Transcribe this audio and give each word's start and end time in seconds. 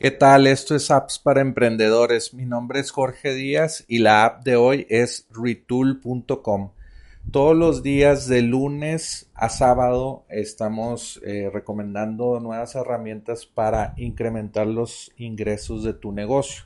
¿Qué 0.00 0.10
tal? 0.10 0.46
Esto 0.46 0.74
es 0.74 0.90
Apps 0.90 1.18
para 1.18 1.42
Emprendedores. 1.42 2.32
Mi 2.32 2.46
nombre 2.46 2.80
es 2.80 2.90
Jorge 2.90 3.34
Díaz 3.34 3.84
y 3.86 3.98
la 3.98 4.24
app 4.24 4.44
de 4.44 4.56
hoy 4.56 4.86
es 4.88 5.26
retool.com. 5.28 6.70
Todos 7.30 7.54
los 7.54 7.82
días 7.82 8.26
de 8.26 8.40
lunes 8.40 9.30
a 9.34 9.50
sábado 9.50 10.24
estamos 10.30 11.20
eh, 11.22 11.50
recomendando 11.52 12.40
nuevas 12.40 12.74
herramientas 12.76 13.44
para 13.44 13.92
incrementar 13.98 14.66
los 14.68 15.12
ingresos 15.18 15.84
de 15.84 15.92
tu 15.92 16.12
negocio. 16.12 16.64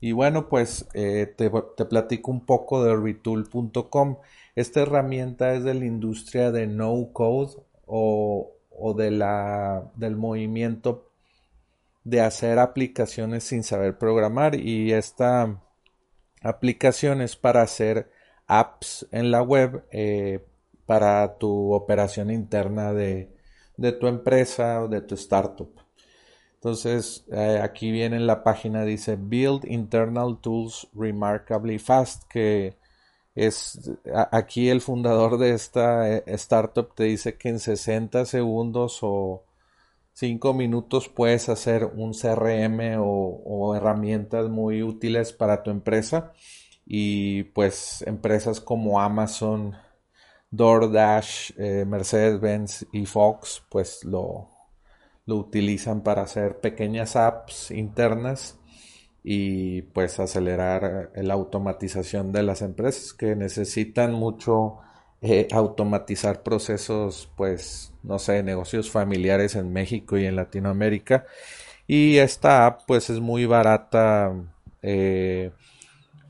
Y 0.00 0.12
bueno, 0.12 0.48
pues 0.48 0.88
eh, 0.94 1.34
te, 1.36 1.50
platico 1.50 2.30
un 2.30 2.46
poco 2.46 2.82
de 2.82 2.96
retool.com. 2.96 4.16
Esta 4.54 4.80
herramienta 4.80 5.52
es 5.52 5.64
de 5.64 5.74
la 5.74 5.84
industria 5.84 6.50
de 6.50 6.66
no 6.66 7.10
code 7.12 7.62
o, 7.84 8.52
o 8.70 8.94
de 8.94 9.10
la, 9.10 9.92
del 9.96 10.16
movimiento 10.16 11.10
de 12.04 12.20
hacer 12.20 12.58
aplicaciones 12.58 13.44
sin 13.44 13.64
saber 13.64 13.98
programar 13.98 14.54
y 14.54 14.92
esta 14.92 15.62
aplicación 16.42 17.22
es 17.22 17.34
para 17.34 17.62
hacer 17.62 18.10
apps 18.46 19.06
en 19.10 19.30
la 19.30 19.42
web 19.42 19.84
eh, 19.90 20.44
para 20.86 21.38
tu 21.38 21.72
operación 21.72 22.30
interna 22.30 22.92
de, 22.92 23.30
tu 23.98 24.06
empresa 24.06 24.82
o 24.82 24.88
de 24.88 25.00
tu 25.00 25.14
startup. 25.14 25.70
Entonces 26.56 27.24
eh, 27.32 27.58
aquí 27.62 27.90
viene 27.90 28.16
en 28.16 28.26
la 28.26 28.44
página 28.44 28.84
dice 28.84 29.16
Build 29.18 29.64
Internal 29.64 30.38
Tools 30.40 30.88
Remarkably 30.94 31.78
Fast 31.78 32.24
que 32.28 32.76
es 33.34 33.90
aquí 34.30 34.68
el 34.68 34.80
fundador 34.80 35.38
de 35.38 35.52
esta 35.52 36.10
eh, 36.10 36.22
startup 36.26 36.94
te 36.94 37.04
dice 37.04 37.36
que 37.36 37.48
en 37.48 37.58
60 37.58 38.26
segundos 38.26 38.98
o 39.02 39.42
cinco 40.14 40.54
minutos 40.54 41.08
puedes 41.08 41.48
hacer 41.50 41.84
un 41.84 42.12
CRM 42.14 42.96
o, 42.98 43.74
herramientas 43.76 44.48
muy 44.48 44.82
útiles 44.82 45.32
para 45.32 45.62
tu 45.62 45.70
empresa. 45.70 46.32
Y 46.86 47.44
pues 47.44 48.02
empresas 48.06 48.60
como 48.60 49.00
Amazon, 49.00 49.74
DoorDash, 50.50 51.52
eh, 51.58 51.84
Mercedes-Benz 51.86 52.86
y 52.92 53.06
Fox 53.06 53.62
pues 53.70 54.04
lo, 54.04 54.50
lo 55.26 55.36
utilizan 55.36 56.02
para 56.02 56.22
hacer 56.22 56.60
pequeñas 56.60 57.16
apps 57.16 57.70
internas 57.70 58.58
y 59.22 59.82
pues 59.82 60.20
acelerar 60.20 61.10
la 61.16 61.34
automatización 61.34 62.30
de 62.32 62.42
las 62.42 62.60
empresas 62.60 63.14
que 63.14 63.34
necesitan 63.34 64.12
mucho 64.12 64.80
eh, 65.26 65.48
automatizar 65.52 66.42
procesos, 66.42 67.30
pues, 67.34 67.94
no 68.02 68.18
sé, 68.18 68.42
negocios 68.42 68.90
familiares 68.90 69.54
en 69.54 69.72
México 69.72 70.18
y 70.18 70.26
en 70.26 70.36
Latinoamérica. 70.36 71.24
Y 71.86 72.18
esta 72.18 72.66
app, 72.66 72.82
pues, 72.86 73.08
es 73.08 73.20
muy 73.20 73.46
barata 73.46 74.34
eh, 74.82 75.50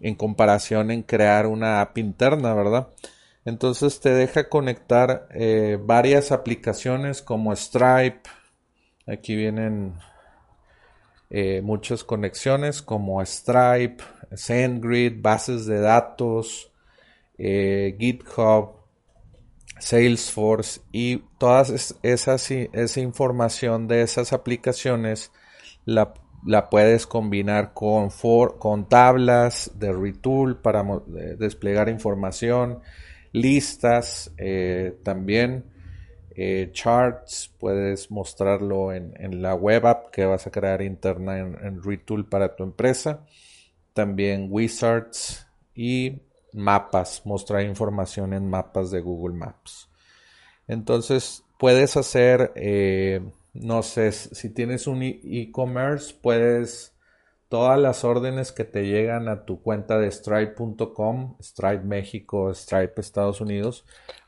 en 0.00 0.14
comparación 0.14 0.92
en 0.92 1.02
crear 1.02 1.48
una 1.48 1.80
app 1.80 1.98
interna, 1.98 2.54
¿verdad? 2.54 2.86
Entonces 3.44 3.98
te 3.98 4.10
deja 4.10 4.48
conectar 4.48 5.26
eh, 5.32 5.76
varias 5.82 6.30
aplicaciones 6.30 7.20
como 7.20 7.56
Stripe. 7.56 8.20
Aquí 9.08 9.34
vienen 9.34 9.94
muchas 11.64 12.04
conexiones 12.04 12.80
como 12.80 13.20
Stripe, 13.26 14.04
SendGrid, 14.36 15.20
bases 15.20 15.66
de 15.66 15.80
datos, 15.80 16.70
GitHub, 17.36 18.83
Salesforce 19.78 20.80
y 20.92 21.18
todas 21.38 21.96
esas 22.02 22.50
esa 22.50 23.00
información 23.00 23.88
de 23.88 24.02
esas 24.02 24.32
aplicaciones 24.32 25.32
la, 25.84 26.14
puedes 26.70 27.06
combinar 27.06 27.72
con, 27.74 28.10
con 28.58 28.88
tablas 28.88 29.72
de 29.74 29.92
Retool 29.92 30.60
para 30.60 30.84
desplegar 31.38 31.88
información, 31.88 32.80
listas 33.32 34.32
eh, 34.38 34.96
también, 35.02 35.64
eh, 36.36 36.70
charts, 36.72 37.52
puedes 37.58 38.10
mostrarlo 38.10 38.92
en, 38.92 39.42
la 39.42 39.54
web 39.54 39.86
app 39.86 40.10
que 40.10 40.24
vas 40.24 40.46
a 40.46 40.50
crear 40.50 40.82
interna 40.82 41.38
en, 41.38 41.56
en 41.62 41.82
Retool 41.82 42.28
para 42.28 42.54
tu 42.56 42.64
empresa, 42.64 43.24
también 43.92 44.48
wizards 44.50 45.46
y 45.74 46.20
mapas, 46.54 47.22
mostrar 47.24 47.62
información 47.62 48.32
en 48.32 48.48
mapas 48.48 48.90
de 48.90 49.00
Google 49.00 49.36
Maps. 49.36 49.90
Entonces 50.66 51.44
puedes 51.58 51.96
hacer, 51.96 52.52
eh, 52.54 53.20
no 53.52 53.82
sé, 53.82 54.12
si 54.12 54.50
tienes 54.50 54.86
un 54.86 55.02
e-, 55.02 55.20
e-commerce, 55.24 56.14
puedes 56.20 56.94
todas 57.48 57.78
las 57.78 58.04
órdenes 58.04 58.52
que 58.52 58.64
te 58.64 58.86
llegan 58.86 59.28
a 59.28 59.44
tu 59.44 59.60
cuenta 59.60 59.98
de 59.98 60.10
Stripe.com, 60.10 61.36
Stripe 61.40 61.84
México, 61.84 62.52
Stripe 62.54 63.00
Estados 63.00 63.40
Unidos, 63.40 63.84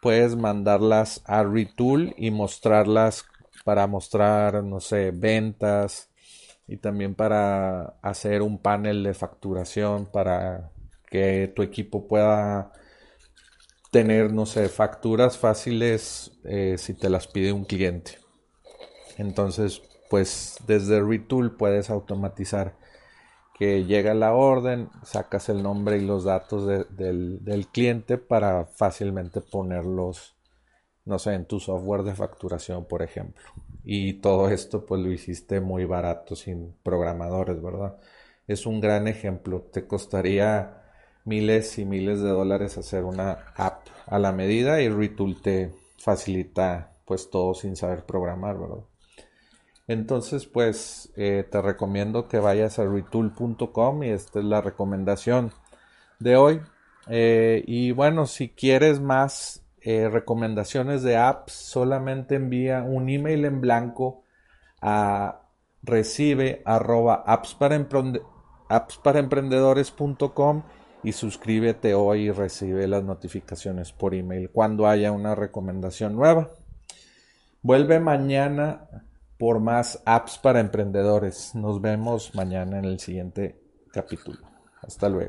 puedes 0.00 0.36
mandarlas 0.36 1.22
a 1.26 1.42
Retool 1.42 2.14
y 2.16 2.30
mostrarlas 2.30 3.24
para 3.64 3.86
mostrar, 3.86 4.62
no 4.64 4.80
sé, 4.80 5.10
ventas 5.10 6.10
y 6.66 6.76
también 6.76 7.14
para 7.14 7.96
hacer 8.00 8.42
un 8.42 8.58
panel 8.58 9.02
de 9.02 9.12
facturación 9.12 10.06
para 10.06 10.70
que 11.10 11.52
tu 11.54 11.62
equipo 11.62 12.06
pueda 12.08 12.72
tener, 13.90 14.32
no 14.32 14.46
sé, 14.46 14.68
facturas 14.68 15.36
fáciles 15.36 16.32
eh, 16.44 16.76
si 16.78 16.94
te 16.94 17.10
las 17.10 17.26
pide 17.26 17.52
un 17.52 17.64
cliente. 17.64 18.18
Entonces, 19.18 19.82
pues 20.08 20.56
desde 20.66 21.02
Retool 21.02 21.56
puedes 21.56 21.90
automatizar 21.90 22.74
que 23.58 23.84
llega 23.84 24.14
la 24.14 24.32
orden, 24.32 24.88
sacas 25.04 25.50
el 25.50 25.62
nombre 25.62 25.98
y 25.98 26.06
los 26.06 26.24
datos 26.24 26.66
del, 26.66 27.44
del, 27.44 27.66
cliente 27.66 28.16
para 28.16 28.64
fácilmente 28.64 29.42
ponerlos, 29.42 30.34
no 31.04 31.18
sé, 31.18 31.34
en 31.34 31.44
tu 31.44 31.60
software 31.60 32.02
de 32.02 32.14
facturación, 32.14 32.86
por 32.86 33.02
ejemplo. 33.02 33.44
Y 33.84 34.14
todo 34.14 34.48
esto 34.48 34.86
pues 34.86 35.02
lo 35.02 35.12
hiciste 35.12 35.60
muy 35.60 35.84
barato, 35.84 36.36
sin 36.36 36.74
programadores, 36.82 37.60
¿verdad? 37.60 37.98
Es 38.46 38.64
un 38.64 38.80
gran 38.80 39.08
ejemplo. 39.08 39.68
Te 39.70 39.86
costaría 39.86 40.79
miles 41.24 41.78
y 41.78 41.84
miles 41.84 42.20
de 42.20 42.30
dólares 42.30 42.78
hacer 42.78 43.04
una 43.04 43.52
app 43.56 43.86
a 44.06 44.18
la 44.18 44.32
medida 44.32 44.80
y 44.80 44.88
Retool 44.88 45.40
te 45.40 45.72
facilita 45.98 46.92
pues 47.04 47.30
todo 47.30 47.54
sin 47.54 47.76
saber 47.76 48.04
programar, 48.04 48.58
¿verdad? 48.58 48.84
Entonces 49.88 50.46
pues 50.46 51.12
eh, 51.16 51.46
te 51.50 51.60
recomiendo 51.60 52.28
que 52.28 52.38
vayas 52.38 52.78
a 52.78 52.86
retool.com 52.86 54.04
y 54.04 54.10
esta 54.10 54.38
es 54.38 54.44
la 54.44 54.60
recomendación 54.60 55.52
de 56.20 56.36
hoy. 56.36 56.60
Eh, 57.08 57.64
y 57.66 57.90
bueno, 57.90 58.26
si 58.26 58.50
quieres 58.50 59.00
más 59.00 59.64
eh, 59.80 60.08
recomendaciones 60.08 61.02
de 61.02 61.16
apps, 61.16 61.52
solamente 61.52 62.36
envía 62.36 62.82
un 62.82 63.08
email 63.08 63.46
en 63.46 63.60
blanco 63.60 64.22
a 64.80 65.40
recibe 65.82 66.62
arroba 66.64 67.24
apps 67.26 67.54
para, 67.54 67.74
emprendedores.com 67.74 70.62
y 71.02 71.12
suscríbete 71.12 71.94
hoy 71.94 72.28
y 72.28 72.30
recibe 72.30 72.86
las 72.86 73.04
notificaciones 73.04 73.92
por 73.92 74.14
email 74.14 74.50
cuando 74.50 74.86
haya 74.86 75.12
una 75.12 75.34
recomendación 75.34 76.14
nueva. 76.14 76.50
Vuelve 77.62 78.00
mañana 78.00 78.88
por 79.38 79.60
más 79.60 80.02
apps 80.04 80.38
para 80.38 80.60
emprendedores. 80.60 81.54
Nos 81.54 81.80
vemos 81.80 82.34
mañana 82.34 82.78
en 82.78 82.84
el 82.84 82.98
siguiente 82.98 83.60
capítulo. 83.92 84.38
Hasta 84.82 85.08
luego. 85.08 85.28